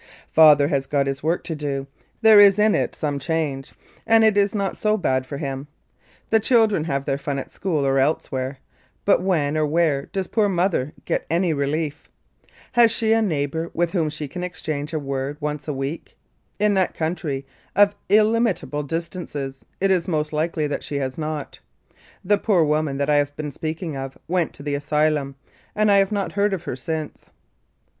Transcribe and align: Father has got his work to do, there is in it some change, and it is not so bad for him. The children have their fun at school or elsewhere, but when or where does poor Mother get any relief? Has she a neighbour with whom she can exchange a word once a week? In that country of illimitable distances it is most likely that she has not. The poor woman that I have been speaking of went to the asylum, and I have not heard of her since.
Father 0.31 0.69
has 0.69 0.87
got 0.87 1.05
his 1.05 1.21
work 1.21 1.43
to 1.43 1.53
do, 1.55 1.85
there 2.23 2.39
is 2.39 2.57
in 2.57 2.73
it 2.73 2.95
some 2.95 3.19
change, 3.19 3.71
and 4.07 4.23
it 4.23 4.35
is 4.35 4.55
not 4.55 4.75
so 4.75 4.97
bad 4.97 5.27
for 5.27 5.37
him. 5.37 5.67
The 6.31 6.39
children 6.39 6.85
have 6.85 7.05
their 7.05 7.19
fun 7.19 7.37
at 7.37 7.51
school 7.51 7.85
or 7.85 7.99
elsewhere, 7.99 8.57
but 9.05 9.21
when 9.21 9.55
or 9.55 9.67
where 9.67 10.07
does 10.07 10.25
poor 10.25 10.49
Mother 10.49 10.93
get 11.05 11.27
any 11.29 11.53
relief? 11.53 12.09
Has 12.71 12.89
she 12.89 13.13
a 13.13 13.21
neighbour 13.21 13.69
with 13.75 13.91
whom 13.91 14.09
she 14.09 14.27
can 14.27 14.43
exchange 14.43 14.91
a 14.91 14.97
word 14.97 15.37
once 15.39 15.67
a 15.67 15.71
week? 15.71 16.17
In 16.57 16.73
that 16.73 16.95
country 16.95 17.45
of 17.75 17.93
illimitable 18.09 18.81
distances 18.81 19.63
it 19.79 19.91
is 19.91 20.07
most 20.07 20.33
likely 20.33 20.65
that 20.65 20.83
she 20.83 20.95
has 20.95 21.15
not. 21.15 21.59
The 22.25 22.39
poor 22.39 22.63
woman 22.65 22.97
that 22.97 23.11
I 23.11 23.17
have 23.17 23.35
been 23.35 23.51
speaking 23.51 23.95
of 23.95 24.17
went 24.27 24.51
to 24.53 24.63
the 24.63 24.73
asylum, 24.73 25.35
and 25.75 25.91
I 25.91 25.97
have 25.99 26.11
not 26.11 26.31
heard 26.31 26.55
of 26.55 26.63
her 26.63 26.75
since. 26.75 27.25